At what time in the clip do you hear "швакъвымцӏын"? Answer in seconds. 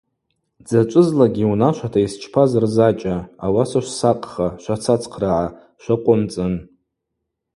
5.81-6.53